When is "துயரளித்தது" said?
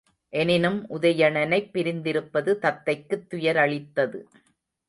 3.29-4.23